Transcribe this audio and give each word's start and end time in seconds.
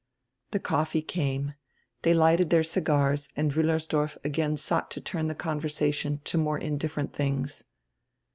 '"The 0.53 0.57
coffee 0.59 1.03
came. 1.03 1.53
They 2.01 2.15
lighted 2.15 2.49
their 2.49 2.63
cigars 2.63 3.29
and 3.35 3.51
Wiillers 3.51 3.87
dorf 3.87 4.17
again 4.23 4.57
sought 4.57 4.89
to 4.89 4.99
turn 4.99 5.27
the 5.27 5.35
conversation 5.35 6.21
to 6.23 6.39
more 6.39 6.57
in 6.57 6.79
different 6.79 7.13
tilings. 7.13 7.65